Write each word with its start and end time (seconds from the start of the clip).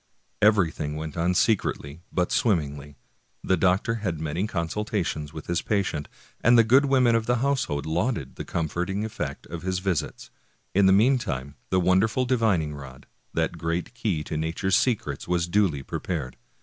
Everything 0.41 0.95
went 0.95 1.15
on 1.15 1.35
secretly 1.35 2.01
but 2.11 2.31
swimmingly. 2.31 2.95
The 3.43 3.55
doctor 3.55 3.93
had 4.01 4.19
many 4.19 4.47
consultations 4.47 5.31
with 5.31 5.45
his 5.45 5.61
patient, 5.61 6.07
and 6.43 6.57
the 6.57 6.63
good 6.63 6.85
women 6.85 7.13
of 7.13 7.27
the 7.27 7.35
household 7.35 7.85
lauded 7.85 8.33
the 8.35 8.43
comforting 8.43 9.05
effect 9.05 9.45
of 9.45 9.61
his 9.61 9.77
visits. 9.77 10.31
In 10.73 10.87
the 10.87 10.91
meantime 10.91 11.53
the 11.69 11.79
wonderful 11.79 12.25
divining 12.25 12.73
rod, 12.73 13.05
that 13.35 13.59
great 13.59 13.93
key 13.93 14.23
to 14.23 14.35
nature's 14.37 14.75
secrets, 14.75 15.27
was 15.27 15.47
duly 15.47 15.83
prepared. 15.83 16.35